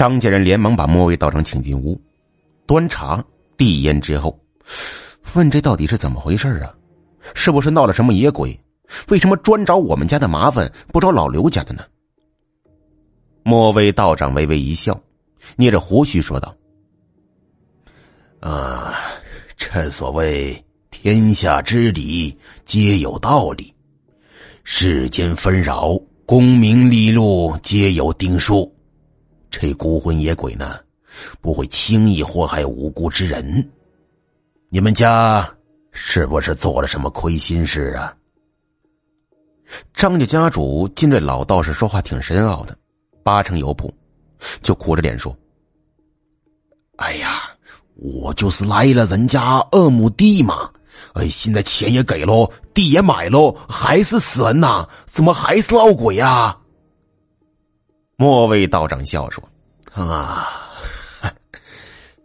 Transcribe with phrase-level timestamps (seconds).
[0.00, 2.00] 张家人连忙把莫卫道长请进屋，
[2.64, 3.22] 端茶
[3.58, 4.40] 递烟之后，
[5.34, 6.74] 问这到底是怎么回事啊？
[7.34, 8.58] 是不是闹了什么野鬼？
[9.10, 11.82] 为什么专找我们家的麻烦，不找老刘家的呢？
[13.42, 14.98] 莫卫道长微微一笑，
[15.54, 16.56] 捏着胡须说道
[18.40, 18.94] ：“啊，
[19.58, 23.66] 这所谓天下之理，皆有道理；
[24.64, 25.94] 世间纷扰，
[26.24, 28.74] 功名利禄，皆有定数。
[29.50, 30.78] 这孤魂野鬼呢，
[31.40, 33.68] 不会轻易祸害无辜之人。
[34.68, 35.52] 你们家
[35.90, 38.14] 是不是做了什么亏心事啊？”
[39.94, 42.76] 张家家主见这老道士说话挺深奥的，
[43.22, 43.92] 八成有谱，
[44.62, 45.36] 就苦着脸说
[46.98, 47.50] ：“哎呀，
[47.94, 50.70] 我就是来了人家二亩地嘛，
[51.14, 54.88] 哎，现在钱也给了，地也买了，还是死人呐？
[55.06, 56.56] 怎么还是闹鬼呀？”
[58.20, 59.42] 莫位道长笑说
[59.94, 60.46] ：“啊，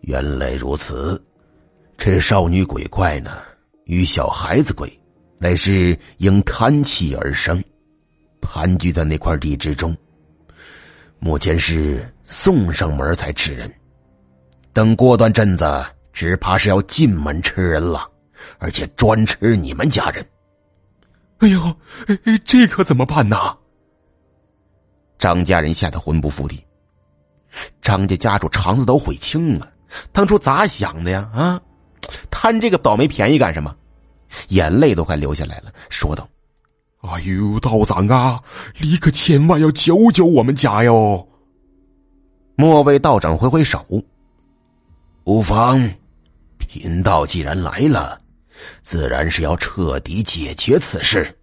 [0.03, 1.23] 原来如此，
[1.97, 3.37] 这少女鬼怪呢，
[3.85, 4.91] 与小孩子鬼。”
[5.39, 7.63] 乃是因贪气而生，
[8.41, 9.95] 盘踞在那块地之中。
[11.17, 13.73] 目前是送上门才吃人，
[14.73, 15.65] 等过段阵子，
[16.11, 18.05] 只怕是要进门吃人了，
[18.59, 20.25] 而且专吃你们家人。
[21.37, 21.73] 哎呦，
[22.43, 23.37] 这可怎么办呢？
[25.25, 26.63] 张家人吓得魂不附体，
[27.81, 29.73] 张家家主肠子都悔青了，
[30.11, 31.27] 当初咋想的呀？
[31.33, 31.59] 啊，
[32.29, 33.75] 贪这个倒霉便宜干什么？
[34.49, 36.29] 眼泪都快流下来了，说道
[37.01, 38.39] ：“哎呦，道长啊，
[38.79, 41.27] 你可千万要救救我们家哟！”
[42.55, 43.83] 莫为道长挥挥手
[45.25, 45.91] ：“无妨，
[46.59, 48.21] 贫道既然来了，
[48.83, 51.35] 自然是要彻底解决此事。”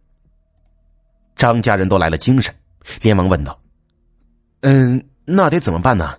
[1.35, 2.55] 张家人都来了精神，
[3.01, 3.59] 连忙问道
[4.63, 6.19] ：“嗯，那得怎么办呢？”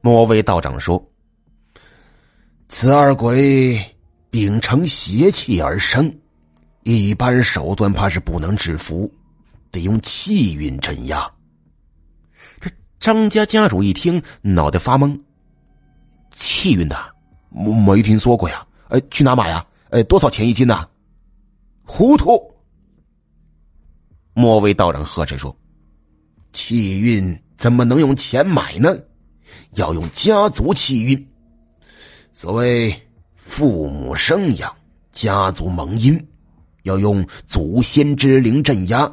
[0.00, 1.00] 莫威道长说
[2.68, 3.80] ：“此二鬼。”
[4.30, 6.14] 秉承邪气而生，
[6.82, 9.10] 一般手段怕是不能制服，
[9.70, 11.26] 得用气运镇压。
[12.60, 12.70] 这
[13.00, 15.18] 张家家主一听，脑袋发懵。
[16.30, 16.96] 气运的，
[17.50, 18.66] 没听说过呀。
[18.90, 19.66] 呃，去哪买呀？
[19.88, 20.86] 呃，多少钱一斤呢？
[21.84, 22.38] 糊涂！
[24.34, 25.56] 莫威道长喝着说
[26.52, 28.98] ：“气运怎么能用钱买呢？
[29.74, 31.28] 要用家族气运。
[32.32, 32.94] 所谓……”
[33.48, 34.70] 父母生养，
[35.10, 36.22] 家族蒙阴，
[36.82, 39.10] 要用祖先之灵镇压。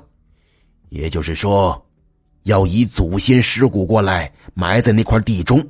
[0.90, 1.81] 也就是说，
[2.44, 5.66] 要以祖先尸骨过来埋在那块地中，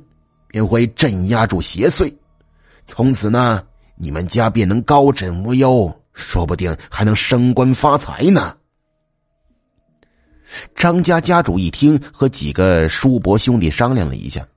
[0.48, 2.12] 便会镇压住邪祟。
[2.88, 3.64] 从此呢，
[3.98, 8.58] 你们家便能高枕无忧，说不定还能升官发财呢。
[10.76, 14.48] 张家家主一听，和几个叔伯兄弟商量了一下，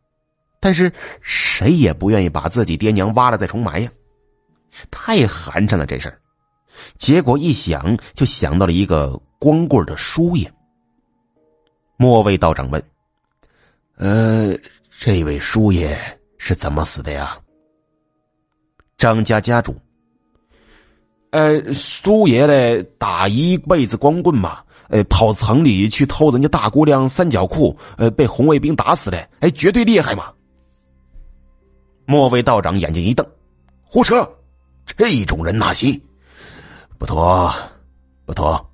[0.61, 3.91] 但是谁也不愿意把自己爹娘挖了再重埋呀。
[4.91, 6.21] 太寒碜了，这事儿。
[6.97, 10.53] 结果一想，就想到了一个光棍的叔爷。
[11.97, 12.81] 末位道长问
[13.99, 14.57] ：“呃，
[14.97, 15.99] 这位叔爷
[16.37, 17.37] 是怎么死的呀？”
[18.97, 19.75] 张家家主
[21.31, 30.33] ：“呃，叔爷的打一辈子光棍嘛，呃，跑城里去偷人家大姑娘三角裤，呃，被红卫兵打死的，哎，绝对厉害嘛。”
[32.07, 33.27] 莫位道长眼睛一瞪
[33.85, 34.27] ：“胡扯！”
[34.97, 36.01] 这种人哪行？
[36.97, 37.53] 不妥，
[38.25, 38.67] 不妥！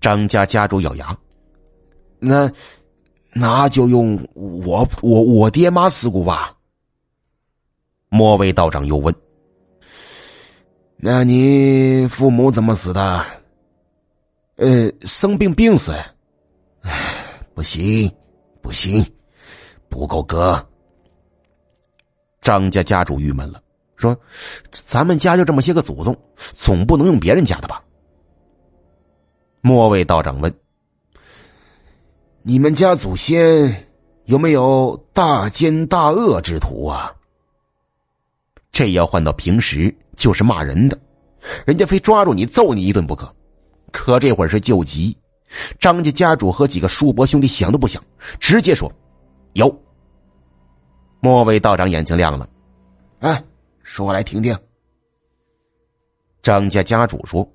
[0.00, 1.16] 张家家主咬牙，
[2.18, 2.50] 那
[3.32, 6.52] 那就用我我我爹妈尸骨吧。
[8.08, 9.14] 莫位道长又问
[10.96, 13.24] ：“那你父母怎么死的？”
[14.56, 15.92] 呃，生病病死。
[16.82, 16.92] 唉，
[17.54, 18.10] 不行，
[18.62, 19.04] 不行，
[19.88, 20.64] 不够格。
[22.40, 23.60] 张家家主郁闷了。
[23.96, 24.16] 说
[24.70, 26.16] ：“咱们家就这么些个祖宗，
[26.56, 27.82] 总不能用别人家的吧？”
[29.62, 30.54] 莫位道长问
[32.42, 33.88] ：“你们家祖先
[34.26, 37.14] 有没有大奸大恶之徒啊？”
[38.74, 40.98] 这要换到平时就是骂人的，
[41.64, 43.32] 人家非抓住你揍你一顿不可。
[43.92, 45.16] 可这会儿是救急，
[45.78, 48.02] 张家家主和几个叔伯兄弟想都不想，
[48.40, 48.92] 直接说
[49.54, 49.72] ：“有。”
[51.22, 52.46] 莫位道长眼睛亮了，
[53.20, 53.42] 哎。
[53.86, 54.56] 说来听听。
[56.42, 57.46] 张家家主说：“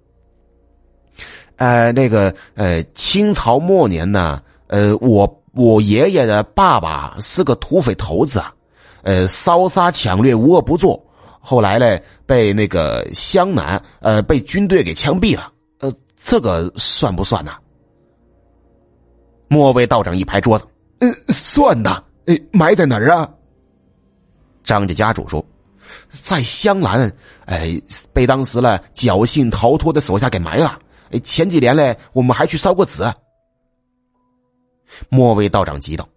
[1.57, 8.53] 呃，那个，呃，清朝末年呢，呃，我我爷爷的爸爸是个土匪头子啊，
[9.01, 11.03] 呃，烧杀抢掠，无恶不作。
[11.39, 15.51] 后来嘞，被那个湘南，呃，被军队给枪毙了。
[15.79, 17.53] 呃，这个算不算呢？”
[19.47, 20.67] 莫位道长一拍桌子
[20.99, 22.03] ：“嗯，算呐。
[22.27, 23.27] 哎，埋在哪儿啊？
[24.63, 25.43] 张家家主说，
[26.11, 27.11] 在湘南。
[27.45, 27.81] 哎，
[28.13, 30.79] 被当时了侥幸逃脱的手下给埋了。
[31.09, 33.03] 哎，前几年嘞，我们还去烧过纸。
[35.09, 36.07] 莫位道长急道：“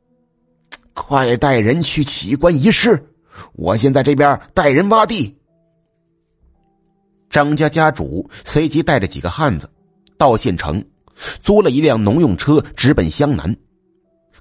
[0.92, 3.02] 快带人去起棺仪式！
[3.54, 5.36] 我先在这边带人挖地。”
[7.30, 9.70] 张家家主随即带着几个汉子
[10.18, 10.84] 到县城，
[11.40, 13.56] 租了一辆农用车，直奔湘南。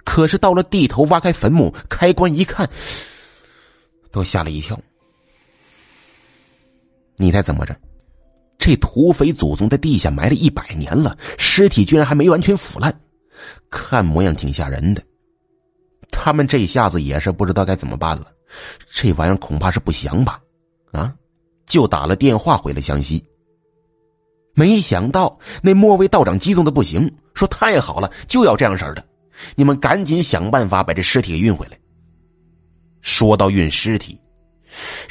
[0.04, 2.70] 可是到了地头，挖开坟墓，开棺一看，
[4.12, 4.78] 都吓了一跳。
[7.18, 7.76] 你猜怎么着？
[8.58, 12.94] 这土匪祖宗在地下埋了一百年了，尸体居然还没完全腐烂，
[13.70, 15.02] 看模样挺吓人的。
[16.12, 18.32] 他们这下子也是不知道该怎么办了，
[18.94, 20.40] 这玩意儿恐怕是不祥吧？
[20.92, 21.14] 啊，
[21.66, 23.24] 就打了电话回了湘西。
[24.54, 29.04] 没想到那莫位道长激动的不行，说：“太好了，就要这样式的，
[29.56, 31.80] 你们赶紧想办法把这尸体给运回来。”
[33.02, 34.20] 说到运尸体，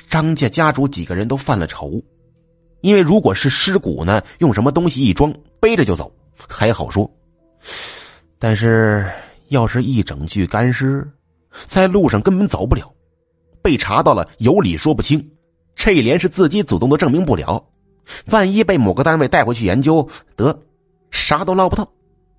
[0.09, 2.01] 张家家主几个人都犯了愁。
[2.83, 6.11] 因为如果是尸骨呢，用什么东西一装，背着就走
[6.49, 7.11] 还好说；
[8.39, 9.11] 但是
[9.49, 11.07] 要是一整具干尸，
[11.65, 12.91] 在路上根本走不了，
[13.63, 15.25] 被查到了有理说不清，
[15.75, 17.63] 这连是自己祖宗都证明不了，
[18.27, 20.59] 万一被某个单位带回去研究，得
[21.11, 21.91] 啥都捞不到，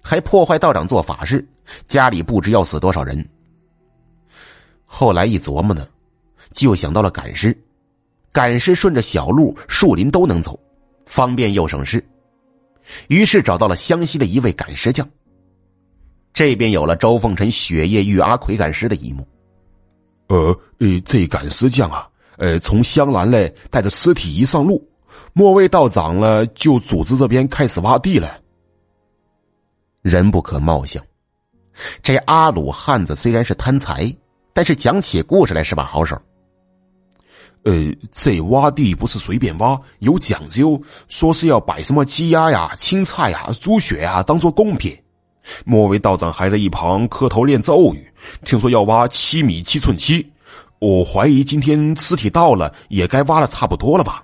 [0.01, 1.47] 还破坏道长做法事，
[1.87, 3.27] 家里不知要死多少人。
[4.85, 5.87] 后来一琢磨呢，
[6.51, 7.57] 就想到了赶尸。
[8.33, 10.57] 赶尸顺着小路、树林都能走，
[11.05, 12.01] 方便又省事。
[13.09, 15.05] 于是找到了湘西的一位赶尸匠。
[16.31, 19.27] 这边有了周凤臣雪夜遇阿奎赶尸的一幕。
[20.31, 22.07] 呃，呃，这赶尸匠啊，
[22.37, 24.81] 呃，从香兰嘞带着尸体一上路，
[25.33, 28.39] 末位道长了就组织这边开始挖地了。
[30.01, 31.03] 人不可貌相，
[32.01, 34.09] 这阿鲁汉子虽然是贪财，
[34.53, 36.17] 但是讲起故事来是把好手。
[37.63, 37.73] 呃，
[38.13, 44.97] 这挖地不是随便挖，有讲究，说是要摆什么鸡鸭呀、青菜呀、猪血呀，当做贡品。
[45.65, 48.11] 莫为道长还在一旁磕头念咒语，
[48.43, 50.25] 听说要挖七米七寸七，
[50.79, 54.23] 我怀疑今天尸体到了，也该挖的差不多了吧。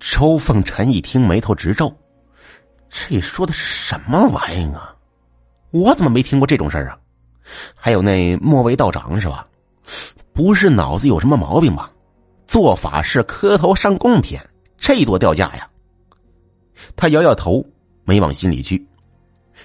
[0.00, 1.94] 周凤臣一听，眉头直皱，
[2.88, 4.94] 这说的是什么玩意儿啊？
[5.70, 6.98] 我怎么没听过这种事儿啊？
[7.76, 9.46] 还有那莫为道长是吧？
[10.32, 11.90] 不是脑子有什么毛病吧？
[12.46, 14.38] 做法事磕头上贡品，
[14.76, 15.68] 这多掉价呀！
[16.96, 17.64] 他摇摇头，
[18.04, 18.84] 没往心里去。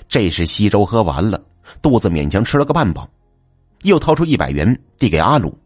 [0.09, 1.41] 这时稀粥喝完了，
[1.81, 3.07] 肚子勉强吃了个半饱，
[3.83, 5.57] 又掏出一百元递给阿鲁：“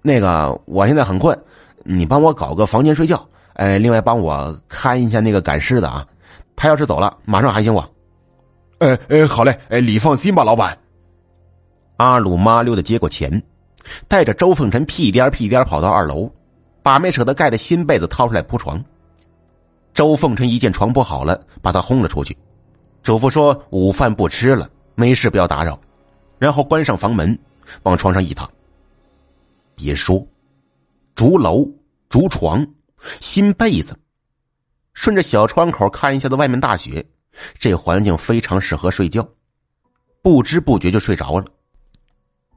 [0.00, 1.38] 那个，我现在很困，
[1.82, 3.28] 你帮我搞个房间睡觉。
[3.54, 6.06] 哎，另外帮我看一下那个赶尸的啊，
[6.56, 7.86] 他要是走了，马上喊醒我。
[8.78, 10.78] ”“哎哎，好嘞，哎，你放心吧，老板。”
[11.98, 13.42] 阿鲁麻溜的接过钱。
[14.08, 16.26] 带着周凤臣屁颠屁颠跑到二楼，
[16.82, 18.82] 把没舍得盖的新被子掏出来铺床。
[19.92, 22.34] 周凤臣一见床铺好了，把他轰了出去，
[23.04, 25.78] 嘱咐说：“午饭不吃了，没事不要打扰。”
[26.40, 27.38] 然后关上房门，
[27.82, 28.50] 往床上一躺。
[29.76, 30.26] 别说，
[31.14, 31.68] 竹楼、
[32.08, 32.66] 竹床、
[33.20, 33.94] 新被子，
[34.94, 37.06] 顺着小窗口看一下子外面大雪，
[37.58, 39.28] 这环境非常适合睡觉，
[40.22, 41.44] 不知不觉就睡着了。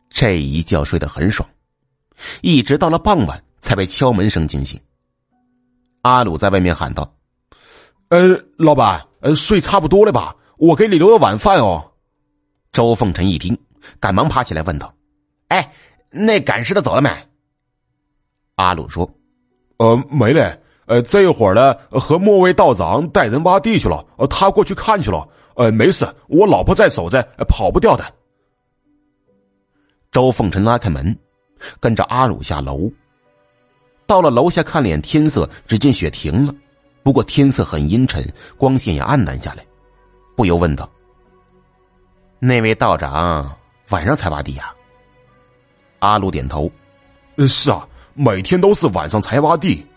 [0.10, 1.48] 这一觉睡得很爽，
[2.42, 4.80] 一直到了傍晚才被敲门声惊醒。
[6.04, 7.14] 阿鲁在外面喊道
[8.10, 10.36] ：“呃，老板，呃，睡差不多了吧？
[10.58, 11.92] 我给你留了晚饭哦。”
[12.72, 13.58] 周凤臣一听，
[14.00, 14.94] 赶忙爬起来问道
[15.50, 15.74] ：“哎，
[16.10, 17.10] 那赶尸的走了没？”
[18.56, 19.10] 阿鲁说
[19.78, 20.62] ：“呃，没嘞。
[20.86, 24.06] 呃，这一会儿呢，和末位道长带人挖地去了。
[24.18, 25.28] 呃，他过去看去了。
[25.56, 28.06] 呃，没事，我老婆在守着，跑不掉的。”
[30.12, 31.18] 周凤臣拉开门，
[31.80, 32.90] 跟着阿鲁下楼。
[34.06, 36.56] 到了楼下，看了眼天色，只见雪停了，
[37.08, 38.22] 不过天色很阴沉，
[38.58, 39.66] 光线也暗淡下来，
[40.36, 40.92] 不由问道
[42.38, 43.58] ：“那位道长
[43.92, 44.76] 晚上才挖地呀？”
[46.00, 46.70] 阿鲁点头
[47.38, 49.88] ：“呃，是啊，每天都是晚上才挖地。”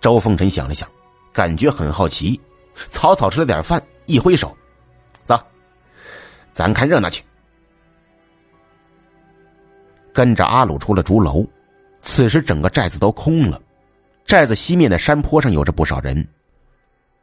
[0.00, 0.88] 周凤臣想了想，
[1.32, 2.40] 感觉很好奇，
[2.88, 4.56] 草草吃了点饭，一挥手
[5.26, 5.36] ：“走，
[6.52, 7.24] 咱看热闹去。”
[10.14, 11.44] 跟着阿鲁出了竹楼，
[12.02, 13.60] 此时整个寨子都空了。
[14.26, 16.26] 寨子西面的山坡上有着不少人。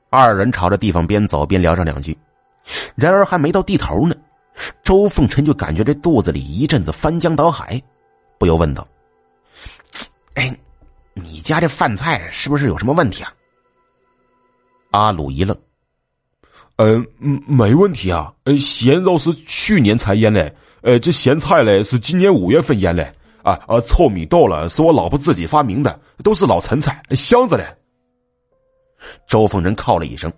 [0.10, 2.18] 二人朝着地方边走边聊上两句，
[2.96, 4.16] 然而还没到地头呢，
[4.84, 7.82] 周凤臣就感觉这肚子里一阵子翻江倒海，
[8.38, 8.88] 不由问道
[10.36, 10.56] ：“哎，
[11.14, 13.34] 你家这饭菜是不是有什么问题啊？”
[14.92, 15.58] 阿鲁一愣
[16.78, 18.32] ：“呃，没问题啊。
[18.44, 23.14] 呃，咸肉是去年才腌的，呃，这咸菜嘞是今年五月份腌的。
[23.44, 27.66] 啊啊，臭米豆了，是我老婆自己发明的，都是老陈菜，香着嘞。
[29.28, 30.32] 周凤臣靠了一声：“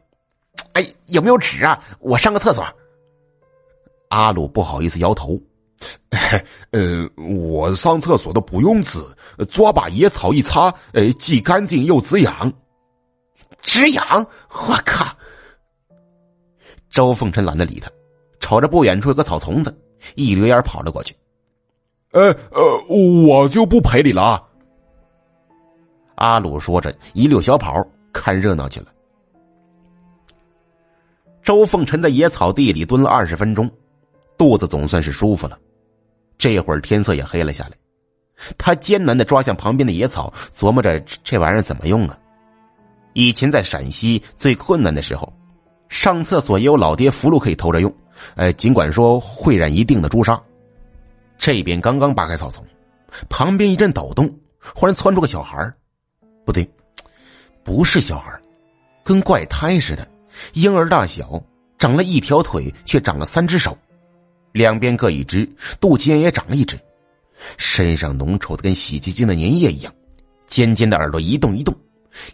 [0.74, 1.80] 哎，有没有纸啊？
[2.00, 2.66] 我上个厕所。”
[4.10, 5.40] 阿鲁不好意思摇头
[6.72, 9.00] ：“呃，我上厕所都不用纸，
[9.52, 12.52] 抓把野草一擦，呃，既干净又止痒。
[13.62, 14.26] 止痒？
[14.50, 15.06] 我靠！”
[16.90, 17.92] 周凤臣懒得理他，
[18.40, 19.76] 瞅着不远处有个草丛子，
[20.16, 21.16] 一溜烟跑了过去。
[22.16, 22.86] 呃呃，
[23.28, 24.42] 我就不陪你了。
[26.16, 28.88] 阿鲁说着，一溜小跑，看热闹去了。
[31.44, 33.70] 周凤臣在野草地里蹲了二十分钟，
[34.38, 35.60] 肚子总算是舒服了。
[36.38, 37.72] 这会儿天色也黑了下来，
[38.58, 42.18] 他艰难的抓向旁边的野草，琢磨着这玩意儿怎么用啊？
[43.12, 45.32] 以前在陕西最困难的时候，
[45.90, 47.94] 上厕所也有老爹符箓可以偷着用，
[48.36, 50.42] 呃，尽管说会染一定的朱砂。
[51.38, 52.66] 这边刚刚扒开草丛，
[53.30, 54.34] 旁边一阵抖动，
[54.74, 55.72] 忽然窜出个小孩
[56.44, 56.68] 不对，
[57.64, 58.32] 不是小孩
[59.04, 60.08] 跟怪胎似的，
[60.54, 61.42] 婴儿大小，
[61.78, 63.78] 长了一条腿，却长了三只手，
[64.52, 65.48] 两边各一只，
[65.80, 66.80] 肚脐眼也长了一只，
[67.58, 69.94] 身上浓稠的跟洗洁精的粘液一样，
[70.48, 71.76] 尖尖的耳朵一动一动，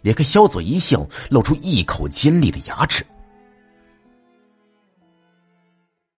[0.00, 3.04] 咧开小嘴一笑，露出一口尖利的牙齿。